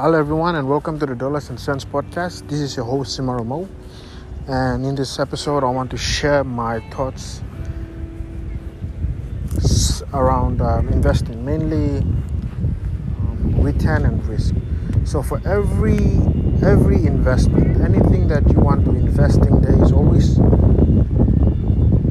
[0.00, 2.48] Hello, everyone, and welcome to the Dollars and Cents podcast.
[2.48, 3.68] This is your host, Simaro Mo.
[4.46, 7.42] And in this episode, I want to share my thoughts
[10.14, 14.54] around um, investing, mainly um, return and risk.
[15.04, 15.98] So, for every
[16.64, 20.38] every investment, anything that you want to invest in, there is always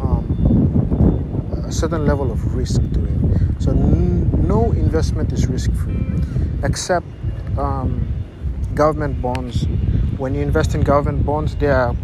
[0.00, 3.60] um, a certain level of risk to it.
[3.60, 5.98] So, n- no investment is risk free,
[6.62, 7.06] except
[7.58, 8.06] um,
[8.74, 9.66] government bonds.
[10.16, 11.94] When you invest in government bonds, they are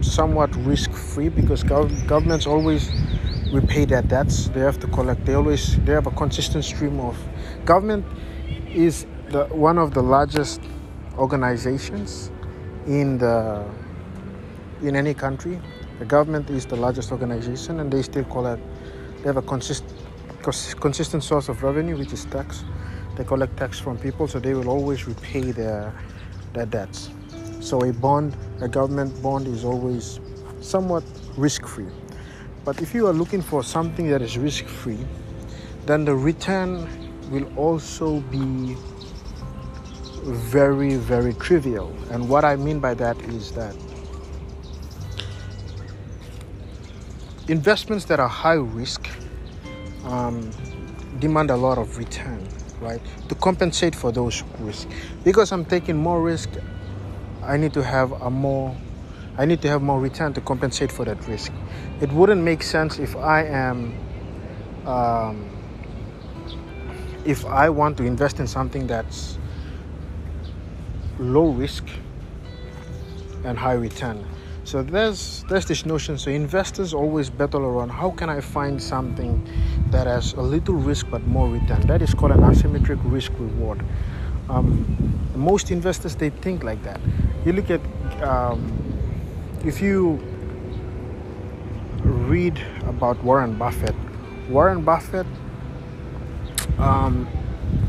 [0.00, 2.90] somewhat risk free because gov- governments always
[3.52, 4.48] repay their debts.
[4.48, 5.24] They have to collect.
[5.24, 7.16] They always they have a consistent stream of
[7.64, 8.04] government
[8.68, 10.60] is the one of the largest
[11.18, 12.30] organizations
[12.86, 13.64] in the
[14.82, 15.60] in any country.
[15.98, 18.62] The government is the largest organization, and they still collect.
[19.18, 19.84] They have a consist,
[20.80, 22.64] consistent source of revenue, which is tax
[23.20, 25.92] they collect tax from people, so they will always repay their
[26.54, 27.10] their debts.
[27.60, 30.20] So a bond, a government bond, is always
[30.62, 31.04] somewhat
[31.36, 31.92] risk-free.
[32.64, 35.04] But if you are looking for something that is risk-free,
[35.84, 36.88] then the return
[37.30, 38.74] will also be
[40.24, 41.94] very, very trivial.
[42.10, 43.76] And what I mean by that is that
[47.48, 49.10] investments that are high risk
[50.04, 50.50] um,
[51.18, 52.48] demand a lot of return
[52.80, 53.00] right?
[53.28, 54.86] To compensate for those risks.
[55.24, 56.50] Because I'm taking more risk,
[57.42, 58.76] I need to have a more
[59.38, 61.52] I need to have more return to compensate for that risk.
[62.00, 63.96] It wouldn't make sense if I am
[64.86, 65.48] um,
[67.24, 69.38] if I want to invest in something that's
[71.18, 71.86] low risk
[73.44, 74.24] and high return.
[74.64, 76.18] So there's there's this notion.
[76.18, 79.46] So investors always battle around how can I find something
[79.90, 81.80] that has a little risk but more return.
[81.86, 83.82] That is called an asymmetric risk reward.
[84.48, 84.84] Um,
[85.34, 87.00] most investors they think like that.
[87.44, 87.80] You look at
[88.22, 88.60] um,
[89.64, 90.20] if you
[92.02, 93.94] read about Warren Buffett.
[94.48, 95.26] Warren Buffett.
[96.78, 97.28] Um,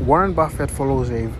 [0.00, 1.30] Warren Buffett follows a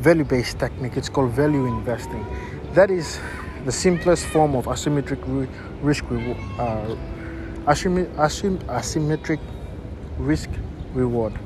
[0.00, 0.96] value-based technique.
[0.96, 2.24] It's called value investing.
[2.72, 3.20] That is
[3.64, 5.48] the simplest form of asymmetric
[5.82, 6.38] risk reward.
[6.58, 6.96] Uh,
[7.66, 9.40] asymmetric
[10.18, 10.50] risk
[10.94, 11.38] reward.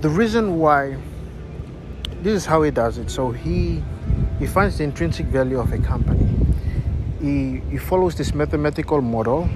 [0.00, 0.96] The reason why
[2.22, 3.10] this is how he does it.
[3.10, 3.82] So he
[4.38, 6.28] he finds the intrinsic value of a company.
[7.20, 9.48] He he follows this mathematical model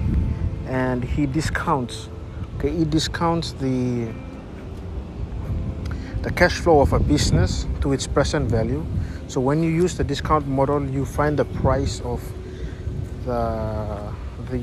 [0.67, 2.09] and he discounts
[2.55, 4.07] okay he discounts the
[6.21, 8.85] the cash flow of a business to its present value.
[9.33, 12.21] So when you use the discount model you find the price of
[13.25, 14.13] the
[14.51, 14.61] the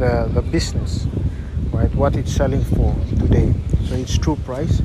[0.00, 1.06] the, the business,
[1.70, 1.94] right?
[1.94, 3.54] What it's selling for today.
[3.86, 4.82] So it's true price.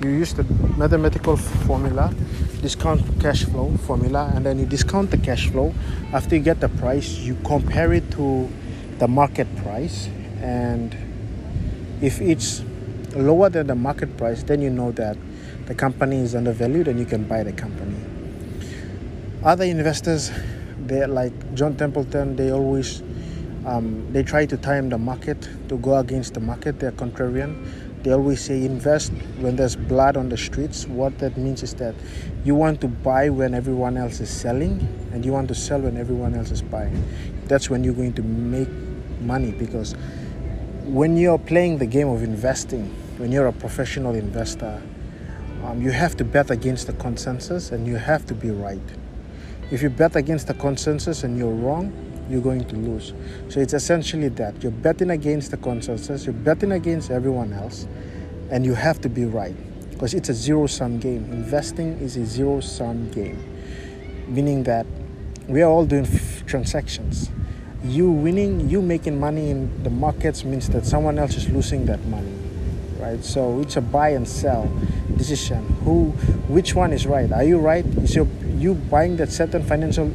[0.00, 0.44] You use the
[0.76, 2.14] mathematical formula,
[2.62, 5.74] discount cash flow formula, and then you discount the cash flow.
[6.12, 8.48] After you get the price, you compare it to
[9.00, 10.06] the market price,
[10.40, 10.94] and
[12.00, 12.62] if it's
[13.16, 15.16] lower than the market price, then you know that
[15.68, 17.94] the company is undervalued and you can buy the company.
[19.44, 20.32] Other investors,
[20.86, 23.02] they like John Templeton, they always
[23.66, 26.80] um, they try to time the market to go against the market.
[26.80, 27.52] They're contrarian.
[28.02, 30.86] They always say invest when there's blood on the streets.
[30.86, 31.94] What that means is that
[32.44, 34.80] you want to buy when everyone else is selling,
[35.12, 37.04] and you want to sell when everyone else is buying.
[37.44, 38.70] That's when you're going to make
[39.20, 39.94] money because
[40.84, 42.86] when you're playing the game of investing,
[43.18, 44.80] when you're a professional investor,
[45.64, 48.80] um, you have to bet against the consensus and you have to be right.
[49.70, 51.92] If you bet against the consensus and you're wrong,
[52.30, 53.12] you're going to lose.
[53.48, 57.86] So it's essentially that you're betting against the consensus, you're betting against everyone else,
[58.50, 59.56] and you have to be right
[59.90, 61.24] because it's a zero sum game.
[61.32, 63.42] Investing is a zero sum game,
[64.28, 64.86] meaning that
[65.48, 67.30] we are all doing f- transactions.
[67.82, 72.04] You winning, you making money in the markets means that someone else is losing that
[72.06, 72.32] money,
[72.98, 73.24] right?
[73.24, 74.70] So it's a buy and sell
[75.18, 75.66] decision.
[75.84, 76.12] Who,
[76.48, 77.30] which one is right?
[77.32, 77.84] Are you right?
[77.84, 78.26] Is your
[78.58, 80.10] you buying that certain financial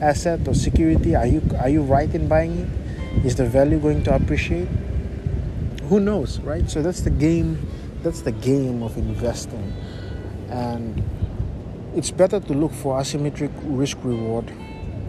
[0.00, 2.70] asset or security are you are you right in buying
[3.16, 4.68] it is the value going to appreciate
[5.88, 7.66] who knows right so that's the game
[8.02, 9.72] that's the game of investing
[10.50, 11.02] and
[11.94, 14.50] it's better to look for asymmetric risk reward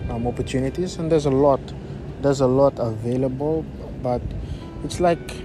[0.09, 1.59] um, opportunities and there's a lot
[2.21, 3.65] there's a lot available
[4.03, 4.21] but
[4.83, 5.35] it's like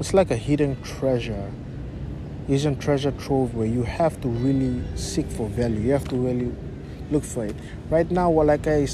[0.00, 1.52] it's like a hidden treasure
[2.50, 6.52] hidden treasure trove where you have to really seek for value you have to really
[7.12, 7.54] look for it.
[7.90, 8.88] Right now, well, like I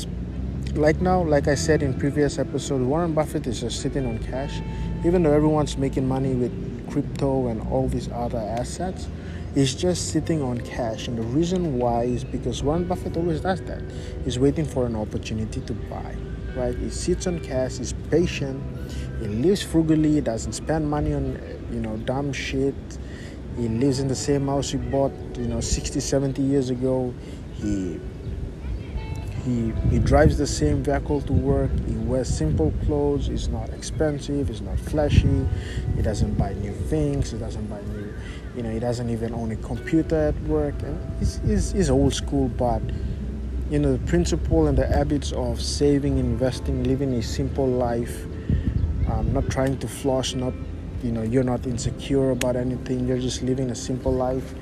[0.75, 4.61] like now, like I said in previous episode, Warren Buffett is just sitting on cash,
[5.07, 6.53] even though everyone's making money with
[6.91, 9.09] crypto and all these other assets.
[9.55, 11.09] he's just sitting on cash.
[11.09, 13.83] And the reason why is because Warren Buffett always does that.
[14.23, 16.15] He's waiting for an opportunity to buy,
[16.55, 16.77] right?
[16.77, 18.63] He sits on cash, he's patient,
[19.19, 21.41] he lives frugally, he doesn't spend money on,
[21.73, 22.75] you know, dumb shit.
[23.57, 27.15] He lives in the same house he bought, you know, 60, 70 years ago.
[27.55, 27.99] He
[29.47, 31.71] he, he drives the same vehicle to work.
[31.87, 33.29] He wears simple clothes.
[33.29, 34.51] It's not expensive.
[34.51, 35.47] It's not flashy.
[35.95, 37.31] He doesn't buy new things.
[37.31, 38.13] He doesn't buy new,
[38.57, 40.75] you know, he doesn't even own a computer at work.
[40.83, 42.83] And he's, he's, he's old school, but,
[43.71, 48.25] you know, the principle and the habits of saving, investing, living a simple life,
[49.09, 50.55] um, not trying to floss, not,
[51.03, 53.07] you know, you're not insecure about anything.
[53.07, 54.55] You're just living a simple life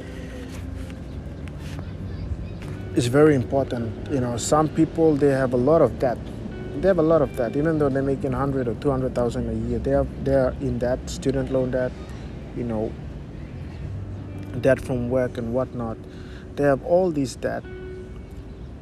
[2.96, 4.10] it's very important.
[4.10, 6.19] You know, some people they have a lot of debt.
[6.81, 9.48] They have a lot of debt, even though they're making hundred or two hundred thousand
[9.48, 9.78] a year.
[9.78, 11.92] They have they're in debt, student loan debt,
[12.56, 12.92] you know,
[14.60, 15.96] debt from work and whatnot.
[16.56, 17.64] They have all these debt,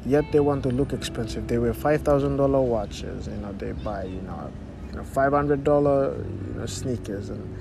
[0.04, 1.48] yet they want to look expensive.
[1.48, 3.28] They wear five thousand dollar watches.
[3.28, 4.52] You know, they buy you know,
[4.92, 7.56] you know five hundred dollar you know sneakers, and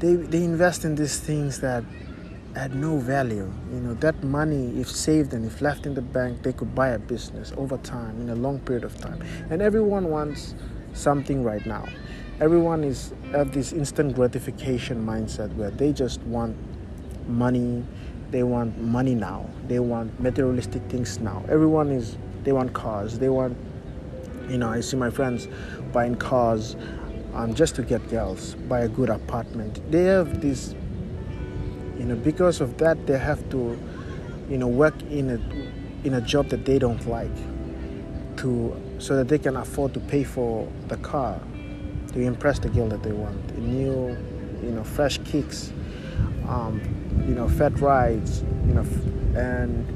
[0.00, 1.84] they they invest in these things that
[2.56, 3.52] had no value.
[3.70, 6.88] You know, that money, if saved and if left in the bank, they could buy
[6.88, 9.22] a business over time, in a long period of time.
[9.50, 10.54] And everyone wants
[10.94, 11.86] something right now.
[12.40, 16.56] Everyone is at this instant gratification mindset where they just want
[17.28, 17.84] money,
[18.30, 21.44] they want money now, they want materialistic things now.
[21.48, 23.56] Everyone is, they want cars, they want,
[24.48, 25.48] you know, I see my friends
[25.92, 26.76] buying cars
[27.34, 29.80] um, just to get girls, buy a good apartment.
[29.90, 30.74] They have this
[31.98, 33.78] you know because of that they have to
[34.48, 37.36] you know work in a in a job that they don't like
[38.36, 41.40] to so that they can afford to pay for the car
[42.12, 44.16] to impress the girl that they want new
[44.62, 45.72] you know fresh kicks
[46.48, 46.80] um,
[47.26, 48.86] you know fat rides you know
[49.34, 49.95] and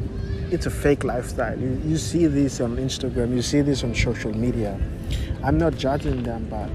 [0.52, 1.58] it's a fake lifestyle.
[1.58, 4.78] You, you see this on instagram you see this on social media.
[5.42, 6.68] I'm not judging them but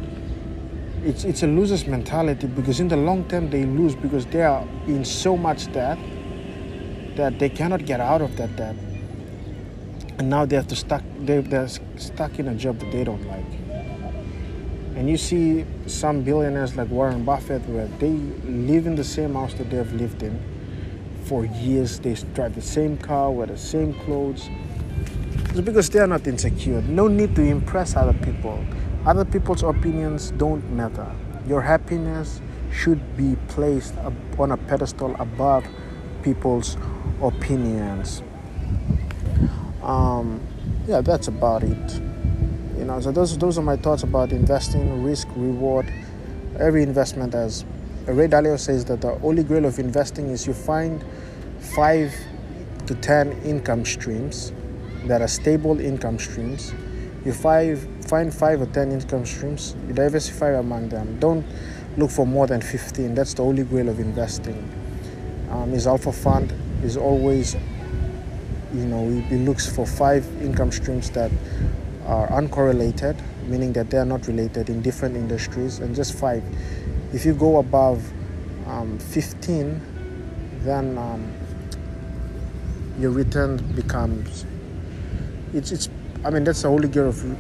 [1.03, 4.65] it's it's a loser's mentality because in the long term they lose because they are
[4.87, 5.99] in so much debt
[7.15, 8.75] that they cannot get out of that debt.
[10.17, 11.67] And now they have to stuck they, they're
[11.97, 13.45] stuck in a job that they don't like.
[14.95, 18.13] And you see some billionaires like warren buffett where they
[18.71, 20.54] live in the same house that they've lived in
[21.25, 24.49] for years they drive the same car wear the same clothes
[25.49, 28.63] it's because they are not insecure no need to impress other people
[29.05, 31.05] other people's opinions don't matter.
[31.47, 32.41] Your happiness
[32.73, 33.93] should be placed
[34.39, 35.63] on a pedestal above
[36.23, 36.75] people's
[37.21, 38.23] opinions.
[39.83, 40.41] Um,
[40.87, 41.93] yeah, that's about it.
[42.79, 45.93] You know, so those those are my thoughts about investing, risk, reward.
[46.59, 47.63] Every investment has.
[48.07, 51.03] Ray Dalio says that the holy grail of investing is you find
[51.59, 52.13] five
[52.85, 54.53] to ten income streams
[55.05, 56.73] that are stable income streams.
[57.25, 61.19] You five find five or ten income streams, you diversify among them.
[61.19, 61.43] Don't
[61.97, 63.15] look for more than 15.
[63.15, 64.69] That's the holy grail of investing.
[65.49, 66.53] Um, his alpha fund
[66.83, 67.55] is always,
[68.73, 71.31] you know, he, looks for five income streams that
[72.05, 76.43] are uncorrelated, meaning that they are not related in different industries, and just five.
[77.15, 78.03] If you go above
[78.67, 81.31] um, 15, then um,
[82.99, 84.45] your return becomes.
[85.53, 85.87] It's, it's.
[86.25, 87.37] I mean, that's the holy grail of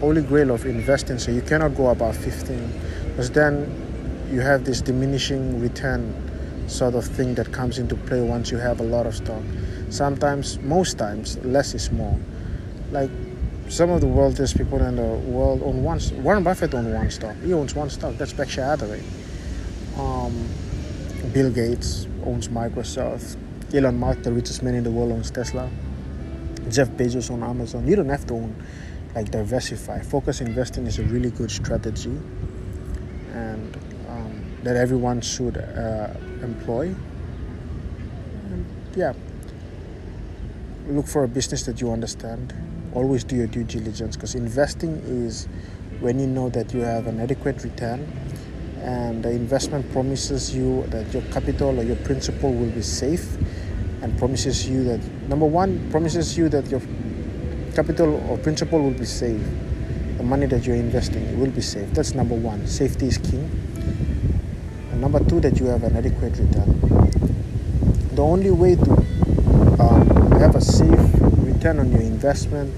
[0.00, 1.18] holy grail of investing.
[1.18, 2.70] So you cannot go above 15
[3.08, 6.12] because then you have this diminishing return
[6.68, 9.42] sort of thing that comes into play once you have a lot of stock.
[9.88, 12.20] Sometimes, most times, less is more.
[12.90, 13.10] Like
[13.68, 16.00] some of the wealthiest people in the world own one.
[16.22, 17.36] Warren Buffett owns one stock.
[17.44, 18.16] He owns one stock.
[18.16, 19.02] That's Berkshire Hathaway.
[19.98, 20.48] Um,
[21.32, 23.36] Bill Gates owns Microsoft.
[23.74, 25.68] Elon Musk, the richest man in the world, owns Tesla.
[26.70, 27.86] Jeff Bezos owns Amazon.
[27.86, 28.54] You don't have to own
[29.14, 30.00] like diversify.
[30.02, 32.16] Focus investing is a really good strategy,
[33.32, 33.76] and
[34.08, 36.94] um, that everyone should uh, employ.
[38.50, 39.14] And yeah,
[40.86, 42.52] look for a business that you understand.
[42.96, 45.48] Always do your due diligence because investing is
[46.00, 48.10] when you know that you have an adequate return
[48.80, 53.36] and the investment promises you that your capital or your principal will be safe
[54.00, 56.80] and promises you that number one promises you that your
[57.76, 59.42] capital or principal will be safe.
[60.16, 61.92] The money that you're investing will be safe.
[61.92, 62.66] That's number one.
[62.66, 63.44] Safety is king.
[64.90, 66.80] And number two, that you have an adequate return.
[68.14, 68.92] The only way to
[69.78, 71.16] um, have a safe
[71.56, 72.68] return on your investment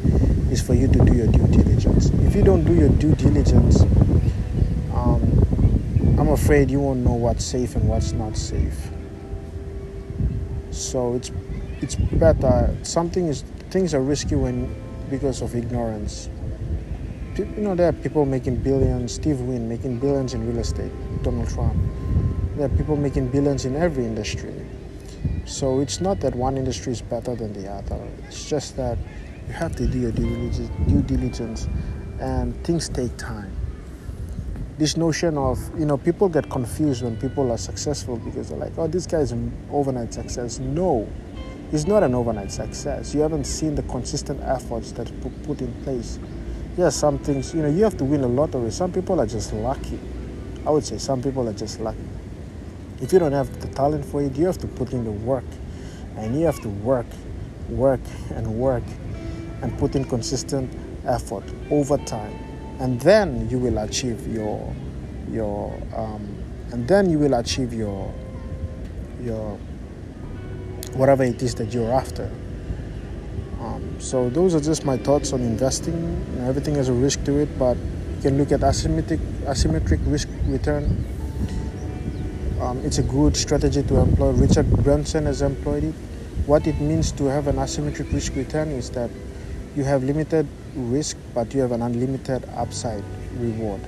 [0.53, 2.11] is for you to do your due diligence.
[2.23, 3.83] If you don't do your due diligence,
[4.95, 5.21] um,
[6.17, 8.79] I'm afraid you won't know what's safe and what's not safe.
[10.71, 11.33] So it's
[11.83, 12.75] it's better.
[12.83, 14.71] Something is things are risky when
[15.11, 16.29] because of ignorance.
[17.37, 19.15] You know, there are people making billions.
[19.15, 20.93] Steve Wynn making billions in real estate.
[21.23, 21.75] Donald Trump.
[22.57, 24.55] There are people making billions in every industry.
[25.45, 27.99] So it's not that one industry is better than the other.
[28.27, 28.99] It's just that
[29.47, 31.69] you have to do your due diligence,
[32.21, 33.51] and things take time.
[34.77, 38.77] This notion of, you know, people get confused when people are successful because they're like,
[38.77, 40.59] oh, this guy's an overnight success.
[40.59, 41.09] No,
[41.73, 43.15] it's not an overnight success.
[43.15, 45.11] You haven't seen the consistent efforts that
[45.45, 46.19] put in place.
[46.77, 48.71] Yes, some things, you know, you have to win a lottery.
[48.71, 49.99] Some people are just lucky.
[50.65, 51.99] I would say some people are just lucky.
[53.01, 55.45] If you don't have the talent for it, you have to put in the work.
[56.17, 57.07] And you have to work,
[57.69, 58.01] work,
[58.31, 58.83] and work,
[59.63, 60.73] and put in consistent
[61.07, 62.35] effort over time.
[62.81, 64.75] And then you will achieve your,
[65.31, 66.27] your, um,
[66.73, 68.13] and then you will achieve your,
[69.23, 69.57] your,
[70.95, 72.29] whatever it is that you're after.
[73.61, 75.95] Um, so those are just my thoughts on investing.
[76.35, 80.01] You know, everything has a risk to it, but you can look at asymmetric, asymmetric
[80.11, 81.05] risk return
[82.61, 84.31] um, it's a good strategy to employ.
[84.31, 85.95] Richard Branson has employed it.
[86.47, 89.11] What it means to have an asymmetric risk return is that
[89.77, 93.05] you have limited risk, but you have an unlimited upside
[93.37, 93.81] reward.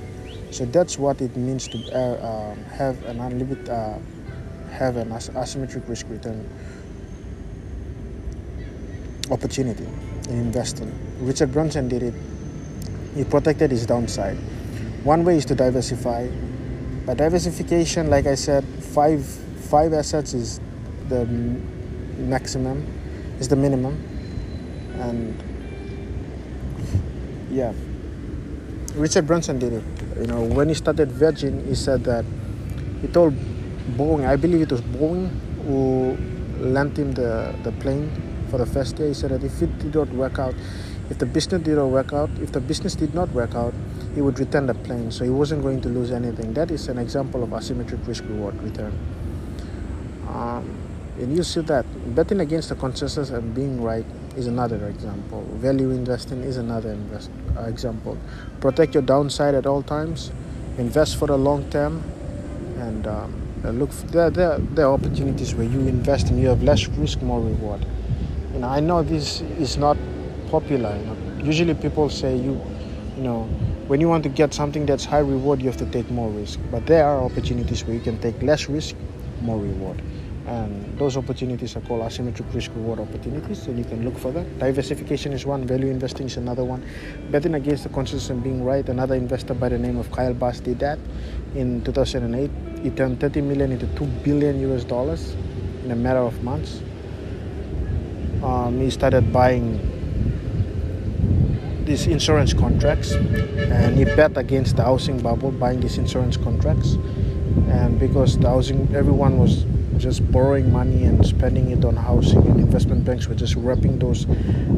[0.51, 3.97] So that's what it means to uh, um, have an unlimited, uh,
[4.71, 6.47] have an as- asymmetric risk return
[9.31, 9.87] opportunity
[10.29, 10.91] in investing.
[11.19, 12.13] Richard Branson did it.
[13.15, 14.37] He protected his downside.
[15.03, 16.27] One way is to diversify
[17.05, 20.59] but diversification, like I said, five five assets is
[21.09, 21.25] the
[22.17, 22.85] maximum,
[23.39, 23.95] is the minimum,
[24.99, 25.35] and
[27.51, 27.73] yeah.
[28.95, 29.83] Richard Branson did it.
[30.19, 32.25] You know, when he started Virgin, he said that
[33.01, 33.33] he told
[33.97, 35.29] Boeing, I believe it was Boeing,
[35.65, 36.17] who
[36.59, 38.11] lent him the, the plane
[38.49, 40.53] for the first day He said that if it did not work out,
[41.09, 43.73] if the business did not work out, if the business did not work out,
[44.13, 46.53] he would return the plane, so he wasn't going to lose anything.
[46.53, 48.97] That is an example of asymmetric risk reward return.
[50.27, 50.77] Um,
[51.17, 55.43] and you see that betting against the consensus and being right is another example.
[55.55, 58.17] Value investing is another invest, uh, example.
[58.59, 60.31] Protect your downside at all times.
[60.77, 62.01] Invest for the long term,
[62.79, 63.91] and um, look.
[63.91, 67.41] For, there, there, there are opportunities where you invest and you have less risk, more
[67.41, 67.85] reward.
[68.53, 69.97] You know, I know this is not
[70.49, 70.95] popular.
[70.97, 72.59] You know, usually people say you,
[73.17, 73.49] you know,
[73.91, 76.57] when you want to get something that's high reward, you have to take more risk.
[76.71, 78.95] But there are opportunities where you can take less risk,
[79.41, 80.01] more reward.
[80.47, 84.59] And those opportunities are called asymmetric risk reward opportunities, and you can look for that.
[84.59, 86.85] Diversification is one, value investing is another one.
[87.31, 90.61] Betting against the consensus and being right, another investor by the name of Kyle Bass
[90.61, 90.97] did that
[91.55, 92.49] in 2008.
[92.83, 95.35] He turned 30 million into 2 billion US dollars
[95.83, 96.81] in a matter of months.
[98.41, 99.90] Um, he started buying
[101.91, 106.93] these insurance contracts and he bet against the housing bubble buying these insurance contracts.
[107.67, 109.65] And because the housing everyone was
[109.97, 114.25] just borrowing money and spending it on housing and investment banks were just wrapping those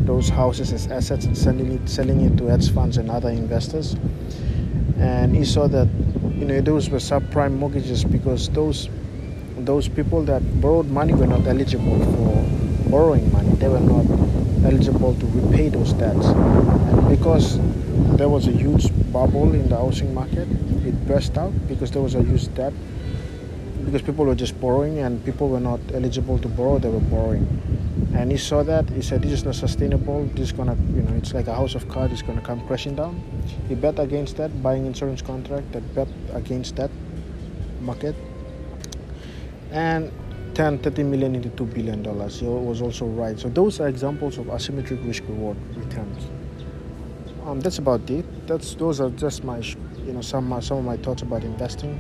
[0.10, 3.96] those houses as assets and selling it selling it to hedge funds and other investors.
[4.98, 5.88] And he saw that
[6.40, 8.90] you know those were subprime mortgages because those
[9.60, 13.50] those people that borrowed money were not eligible for borrowing money.
[13.62, 14.08] They were not
[14.66, 16.26] eligible to repay those debts.
[16.26, 17.60] And because
[18.18, 20.48] there was a huge bubble in the housing market,
[20.86, 22.74] it burst out because there was a huge debt.
[23.86, 27.46] Because people were just borrowing and people were not eligible to borrow, they were borrowing.
[28.16, 31.14] And he saw that, he said, This is not sustainable, this is gonna, you know,
[31.16, 33.22] it's like a house of cards, it's gonna come crashing down.
[33.68, 36.92] He bet against that, buying insurance contract that bet against that
[37.82, 38.16] market.
[39.72, 40.12] And
[40.54, 42.40] 10 30 million into 2 billion dollars.
[42.40, 43.40] He was also right.
[43.40, 46.28] So those are examples of asymmetric risk reward returns.
[47.46, 48.26] Um, that's about it.
[48.48, 49.58] That's those are just my
[50.06, 52.00] you know some some of my thoughts about investing.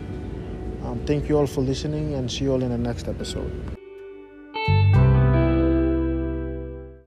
[0.85, 3.72] Um, thank you all for listening and see you all in the next episode